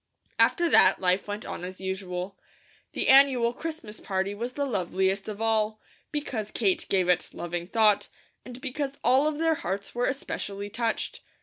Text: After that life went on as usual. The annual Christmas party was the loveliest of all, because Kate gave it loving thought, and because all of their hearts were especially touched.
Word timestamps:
After 0.39 0.67
that 0.67 0.99
life 0.99 1.27
went 1.27 1.45
on 1.45 1.63
as 1.63 1.79
usual. 1.79 2.35
The 2.93 3.07
annual 3.07 3.53
Christmas 3.53 3.99
party 3.99 4.33
was 4.33 4.53
the 4.53 4.65
loveliest 4.65 5.27
of 5.27 5.39
all, 5.39 5.79
because 6.11 6.49
Kate 6.49 6.87
gave 6.89 7.07
it 7.07 7.29
loving 7.33 7.67
thought, 7.67 8.07
and 8.43 8.59
because 8.61 8.97
all 9.03 9.27
of 9.27 9.37
their 9.37 9.53
hearts 9.61 9.93
were 9.93 10.07
especially 10.07 10.71
touched. 10.71 11.19